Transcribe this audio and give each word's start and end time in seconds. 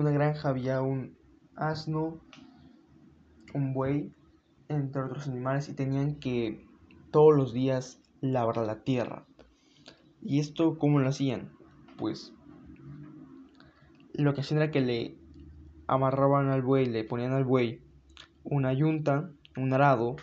granja 0.00 0.48
había 0.48 0.82
un 0.82 1.16
asno, 1.56 2.20
un 3.54 3.74
buey, 3.74 4.14
entre 4.68 5.02
otros 5.02 5.28
animales, 5.28 5.68
y 5.68 5.74
tenían 5.74 6.16
que 6.16 6.66
todos 7.10 7.36
los 7.36 7.52
días 7.52 8.00
labrar 8.20 8.66
la 8.66 8.82
tierra. 8.82 9.26
¿Y 10.20 10.40
esto 10.40 10.78
cómo 10.78 11.00
lo 11.00 11.08
hacían? 11.08 11.52
Pues 11.98 12.32
lo 14.14 14.34
que 14.34 14.40
hacían 14.40 14.62
era 14.62 14.70
que 14.70 14.80
le 14.80 15.18
amarraban 15.86 16.48
al 16.48 16.62
buey, 16.62 16.86
le 16.86 17.04
ponían 17.04 17.32
al 17.32 17.44
buey 17.44 17.82
una 18.44 18.72
yunta, 18.72 19.30
un 19.56 19.72
arado, 19.72 20.16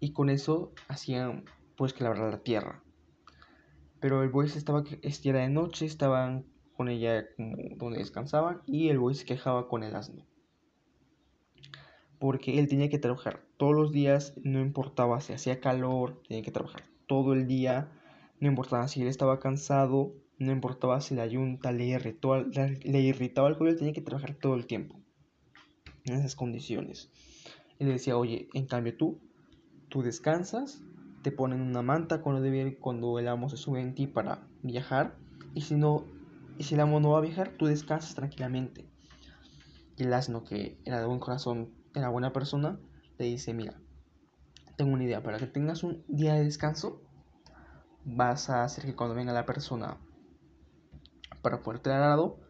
y 0.00 0.12
con 0.12 0.28
eso 0.28 0.72
hacían 0.88 1.44
pues 1.76 1.92
que 1.92 2.04
labrar 2.04 2.30
la 2.30 2.42
tierra. 2.42 2.82
Pero 4.00 4.22
el 4.22 4.30
buey 4.30 4.48
se 4.48 4.58
estaba, 4.58 4.84
este 5.02 5.30
era 5.30 5.40
de 5.40 5.48
noche, 5.48 5.86
estaban 5.86 6.44
con 6.76 6.88
ella 6.88 7.26
como 7.36 7.56
donde 7.76 7.98
descansaban, 7.98 8.62
y 8.66 8.88
el 8.88 8.98
buey 8.98 9.14
se 9.14 9.24
quejaba 9.24 9.68
con 9.68 9.82
el 9.82 9.94
asno 9.94 10.24
porque 12.24 12.58
él 12.58 12.68
tenía 12.68 12.88
que 12.88 12.98
trabajar 12.98 13.42
todos 13.58 13.74
los 13.74 13.92
días, 13.92 14.32
no 14.42 14.62
importaba 14.62 15.20
si 15.20 15.34
hacía 15.34 15.60
calor, 15.60 16.22
tenía 16.26 16.42
que 16.42 16.50
trabajar 16.50 16.82
todo 17.06 17.34
el 17.34 17.46
día, 17.46 17.92
no 18.40 18.48
importaba 18.48 18.88
si 18.88 19.02
él 19.02 19.08
estaba 19.08 19.40
cansado, 19.40 20.14
no 20.38 20.50
importaba 20.50 21.02
si 21.02 21.14
la 21.14 21.26
yunta 21.26 21.70
le, 21.70 21.98
le 21.98 23.00
irritaba 23.00 23.48
el 23.48 23.58
cuello, 23.58 23.76
tenía 23.76 23.92
que 23.92 24.00
trabajar 24.00 24.34
todo 24.34 24.54
el 24.54 24.64
tiempo 24.66 24.98
en 26.06 26.14
esas 26.14 26.34
condiciones. 26.34 27.10
Él 27.78 27.88
decía, 27.88 28.16
oye, 28.16 28.48
en 28.54 28.64
cambio 28.64 28.96
tú, 28.96 29.20
tú 29.90 30.02
descansas, 30.02 30.82
te 31.20 31.30
ponen 31.30 31.60
una 31.60 31.82
manta 31.82 32.22
cuando, 32.22 32.40
debe, 32.40 32.78
cuando 32.78 33.18
el 33.18 33.28
amo 33.28 33.50
se 33.50 33.58
sube 33.58 33.82
en 33.82 33.94
ti 33.94 34.06
para 34.06 34.46
viajar, 34.62 35.14
y 35.52 35.60
si 35.60 35.74
no, 35.74 36.04
y 36.58 36.64
si 36.64 36.74
el 36.74 36.80
amo 36.80 37.00
no 37.00 37.10
va 37.10 37.18
a 37.18 37.22
viajar, 37.22 37.52
tú 37.58 37.66
descansas 37.66 38.14
tranquilamente. 38.14 38.88
Y 39.96 40.04
el 40.04 40.12
asno 40.12 40.44
que 40.44 40.80
era 40.84 41.00
de 41.00 41.06
buen 41.06 41.20
corazón 41.20 41.72
la 42.00 42.08
buena 42.08 42.32
persona, 42.32 42.78
le 43.18 43.26
dice, 43.26 43.54
mira, 43.54 43.74
tengo 44.76 44.92
una 44.92 45.04
idea, 45.04 45.22
para 45.22 45.38
que 45.38 45.46
tengas 45.46 45.84
un 45.84 46.04
día 46.08 46.34
de 46.34 46.44
descanso, 46.44 47.02
vas 48.04 48.50
a 48.50 48.64
hacer 48.64 48.84
que 48.84 48.96
cuando 48.96 49.14
venga 49.14 49.32
la 49.32 49.46
persona 49.46 49.98
para 51.42 51.62
poderte 51.62 51.90
dar 51.90 52.02
arado, 52.02 52.40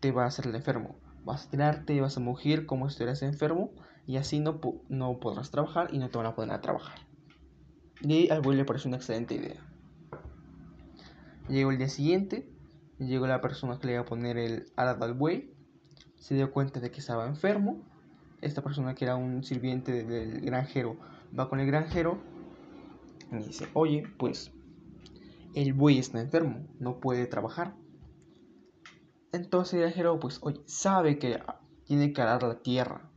te 0.00 0.12
va 0.12 0.24
a 0.24 0.26
hacer 0.26 0.46
el 0.46 0.54
enfermo. 0.54 0.96
Vas 1.24 1.46
a 1.46 1.50
tirarte, 1.50 2.00
vas 2.00 2.16
a 2.16 2.20
mugir 2.20 2.66
como 2.66 2.88
si 2.88 2.94
estuvieras 2.94 3.22
enfermo 3.22 3.72
y 4.06 4.16
así 4.16 4.40
no, 4.40 4.60
no 4.88 5.20
podrás 5.20 5.50
trabajar 5.50 5.92
y 5.92 5.98
no 5.98 6.10
te 6.10 6.18
van 6.18 6.26
a 6.26 6.34
poder 6.34 6.50
a 6.50 6.60
trabajar. 6.60 6.98
Y 8.02 8.30
al 8.30 8.40
buey 8.40 8.56
le 8.56 8.64
pareció 8.64 8.88
una 8.88 8.96
excelente 8.96 9.34
idea. 9.34 9.66
Llegó 11.48 11.70
el 11.70 11.78
día 11.78 11.88
siguiente, 11.88 12.48
llegó 13.06 13.26
la 13.26 13.40
persona 13.40 13.78
que 13.78 13.86
le 13.86 13.92
iba 13.94 14.02
a 14.02 14.06
poner 14.06 14.36
el 14.38 14.72
arado 14.76 15.04
al 15.04 15.14
buey, 15.14 15.54
se 16.16 16.34
dio 16.34 16.52
cuenta 16.52 16.80
de 16.80 16.90
que 16.90 17.00
estaba 17.00 17.26
enfermo 17.26 17.82
esta 18.40 18.62
persona 18.62 18.94
que 18.94 19.04
era 19.04 19.16
un 19.16 19.44
sirviente 19.44 20.04
del 20.04 20.40
granjero 20.40 20.96
va 21.38 21.48
con 21.48 21.60
el 21.60 21.66
granjero 21.66 22.18
y 23.30 23.36
dice, 23.36 23.68
oye, 23.74 24.08
pues 24.18 24.52
el 25.54 25.72
buey 25.72 25.98
está 25.98 26.20
enfermo, 26.20 26.66
no 26.78 26.98
puede 27.00 27.26
trabajar. 27.26 27.76
Entonces 29.32 29.74
el 29.74 29.80
granjero, 29.80 30.18
pues, 30.18 30.40
oye, 30.42 30.60
sabe 30.66 31.18
que 31.18 31.40
tiene 31.84 32.12
que 32.12 32.22
arar 32.22 32.42
la 32.42 32.60
tierra. 32.60 33.08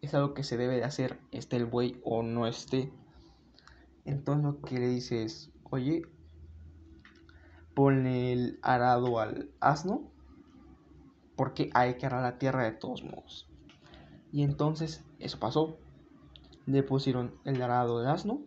Es 0.00 0.12
algo 0.14 0.34
que 0.34 0.42
se 0.42 0.56
debe 0.56 0.76
de 0.76 0.84
hacer, 0.84 1.20
esté 1.30 1.56
el 1.56 1.66
buey 1.66 2.00
o 2.04 2.22
no 2.22 2.46
esté. 2.46 2.92
Entonces 4.04 4.44
lo 4.44 4.60
que 4.60 4.78
le 4.78 4.88
dice 4.88 5.22
es, 5.22 5.52
oye, 5.70 6.02
ponle 7.74 8.32
el 8.32 8.58
arado 8.62 9.20
al 9.20 9.50
asno, 9.60 10.02
porque 11.36 11.70
hay 11.74 11.94
que 11.94 12.06
arar 12.06 12.22
la 12.22 12.38
tierra 12.38 12.64
de 12.64 12.72
todos 12.72 13.02
modos. 13.02 13.48
Y 14.32 14.42
entonces 14.42 15.04
eso 15.18 15.38
pasó. 15.38 15.78
Le 16.66 16.82
pusieron 16.82 17.34
el 17.44 17.60
arado 17.60 17.98
del 17.98 18.08
asno 18.08 18.40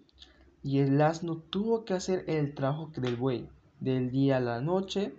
y 0.63 0.79
el 0.79 1.01
asno 1.01 1.37
tuvo 1.37 1.85
que 1.85 1.93
hacer 1.93 2.25
el 2.27 2.55
trabajo 2.55 2.91
del 2.97 3.15
buey 3.15 3.47
del 3.79 4.09
día 4.11 4.37
a 4.37 4.41
la 4.41 4.59
noche 4.59 5.13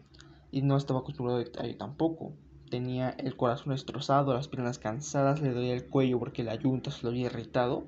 y 0.51 0.63
no 0.63 0.77
estaba 0.77 1.01
acostumbrado 1.01 1.39
a 1.39 1.65
ello 1.65 1.77
tampoco. 1.79 2.33
Tenía 2.71 3.11
el 3.11 3.37
corazón 3.37 3.73
destrozado, 3.73 4.35
las 4.35 4.49
piernas 4.49 4.79
cansadas, 4.79 5.41
le 5.41 5.53
dolía 5.53 5.75
el 5.75 5.89
cuello 5.89 6.19
porque 6.19 6.45
la 6.45 6.55
yunta 6.55 6.91
se 6.91 7.03
lo 7.03 7.11
había 7.11 7.27
irritado. 7.27 7.85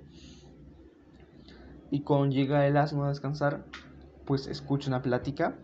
Y 1.90 2.00
cuando 2.00 2.34
llega 2.34 2.66
el 2.66 2.76
asno 2.76 3.04
a 3.04 3.08
descansar, 3.08 3.66
pues 4.24 4.46
escucha 4.46 4.88
una 4.88 5.02
plática. 5.02 5.58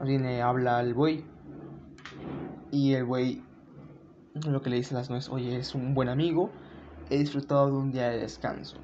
Viene, 0.00 0.42
habla 0.42 0.78
al 0.78 0.94
buey. 0.94 1.24
Y 2.72 2.94
el 2.94 3.04
buey 3.04 3.42
lo 4.34 4.62
que 4.62 4.70
le 4.70 4.76
dice 4.76 4.94
las 4.94 5.10
nueces, 5.10 5.30
oye, 5.30 5.56
es 5.56 5.74
un 5.74 5.94
buen 5.94 6.08
amigo, 6.08 6.50
he 7.10 7.18
disfrutado 7.18 7.66
de 7.66 7.72
un 7.72 7.90
día 7.90 8.08
de 8.08 8.18
descanso. 8.18 8.76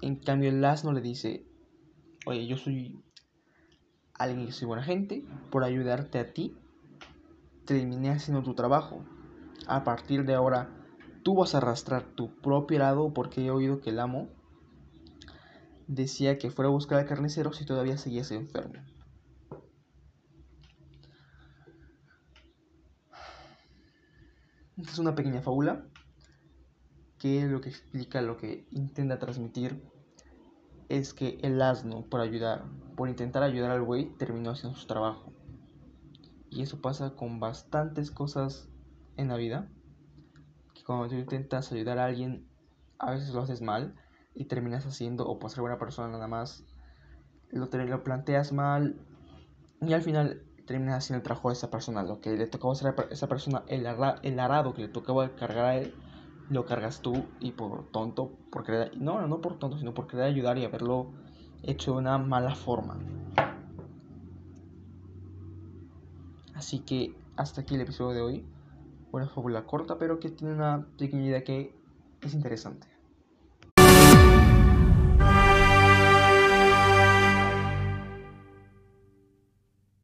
En 0.00 0.16
cambio, 0.16 0.48
el 0.48 0.64
asno 0.64 0.92
le 0.92 1.00
dice, 1.00 1.46
oye, 2.26 2.46
yo 2.46 2.56
soy 2.56 3.04
alguien 4.14 4.46
que 4.46 4.52
soy 4.52 4.66
buena 4.66 4.82
gente, 4.82 5.24
por 5.50 5.64
ayudarte 5.64 6.18
a 6.18 6.32
ti, 6.32 6.56
terminé 7.66 8.10
haciendo 8.10 8.42
tu 8.42 8.54
trabajo. 8.54 9.04
A 9.66 9.84
partir 9.84 10.24
de 10.24 10.34
ahora, 10.34 10.70
tú 11.22 11.34
vas 11.34 11.54
a 11.54 11.58
arrastrar 11.58 12.04
tu 12.14 12.34
propio 12.40 12.78
arado 12.78 13.12
porque 13.12 13.44
he 13.44 13.50
oído 13.50 13.80
que 13.80 13.90
el 13.90 14.00
amo 14.00 14.28
decía 15.86 16.38
que 16.38 16.50
fuera 16.50 16.68
a 16.68 16.72
buscar 16.72 16.98
al 16.98 17.06
carnicero 17.06 17.52
si 17.52 17.64
todavía 17.64 17.98
seguías 17.98 18.30
enfermo. 18.30 18.82
Esta 24.76 24.92
es 24.92 24.98
una 24.98 25.14
pequeña 25.14 25.42
fábula 25.42 25.86
que 27.18 27.46
lo 27.46 27.60
que 27.60 27.68
explica, 27.68 28.22
lo 28.22 28.36
que 28.36 28.66
intenta 28.70 29.18
transmitir 29.18 29.82
es 30.88 31.12
que 31.12 31.38
el 31.42 31.60
asno 31.60 32.06
por 32.06 32.20
ayudar, 32.20 32.64
por 32.96 33.08
intentar 33.08 33.42
ayudar 33.42 33.70
al 33.70 33.82
buey, 33.82 34.06
terminó 34.16 34.50
haciendo 34.50 34.78
su 34.78 34.86
trabajo. 34.86 35.32
Y 36.48 36.62
eso 36.62 36.80
pasa 36.80 37.14
con 37.14 37.38
bastantes 37.38 38.10
cosas 38.10 38.68
en 39.16 39.28
la 39.28 39.36
vida. 39.36 39.68
Que 40.74 40.82
cuando 40.82 41.08
tú 41.08 41.14
intentas 41.14 41.70
ayudar 41.72 41.98
a 41.98 42.06
alguien, 42.06 42.48
a 42.98 43.12
veces 43.12 43.32
lo 43.34 43.42
haces 43.42 43.60
mal 43.60 43.94
y 44.34 44.46
terminas 44.46 44.86
haciendo, 44.86 45.28
o 45.28 45.38
por 45.38 45.50
ser 45.50 45.60
buena 45.60 45.78
persona 45.78 46.08
nada 46.08 46.26
más, 46.26 46.64
lo, 47.50 47.66
lo 47.66 48.04
planteas 48.04 48.52
mal 48.52 48.98
y 49.80 49.92
al 49.92 50.02
final 50.02 50.42
terminas 50.70 50.98
haciendo 50.98 51.18
el 51.18 51.24
trabajo 51.24 51.48
de 51.48 51.54
esa 51.54 51.68
persona. 51.68 52.04
Lo 52.04 52.20
que 52.20 52.30
le 52.36 52.46
tocaba 52.46 52.72
hacer 52.74 52.94
a 52.96 53.02
esa 53.10 53.26
persona, 53.26 53.64
el, 53.66 53.86
el 54.22 54.38
arado 54.38 54.72
que 54.72 54.82
le 54.82 54.88
tocaba 54.88 55.28
cargar 55.34 55.64
a 55.64 55.76
él, 55.76 55.94
lo 56.48 56.64
cargas 56.64 57.00
tú 57.00 57.24
y 57.40 57.50
por 57.50 57.90
tonto, 57.90 58.30
por 58.52 58.62
querer, 58.62 58.96
no, 58.96 59.26
no 59.26 59.40
por 59.40 59.58
tonto, 59.58 59.78
sino 59.78 59.94
por 59.94 60.06
querer 60.06 60.26
ayudar 60.26 60.58
y 60.58 60.64
haberlo 60.64 61.10
hecho 61.64 61.92
de 61.92 61.98
una 61.98 62.18
mala 62.18 62.54
forma. 62.54 62.98
Así 66.54 66.78
que 66.78 67.16
hasta 67.34 67.62
aquí 67.62 67.74
el 67.74 67.80
episodio 67.80 68.14
de 68.14 68.22
hoy. 68.22 68.46
Una 69.10 69.26
fábula 69.26 69.66
corta, 69.66 69.98
pero 69.98 70.20
que 70.20 70.30
tiene 70.30 70.54
una 70.54 70.86
pequeña 70.96 71.24
idea 71.24 71.42
que 71.42 71.74
es 72.20 72.32
interesante. 72.32 72.86